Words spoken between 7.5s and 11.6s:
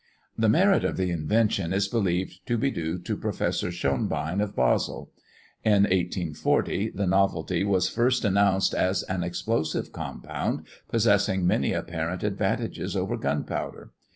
was first announced as an explosive compound, possessing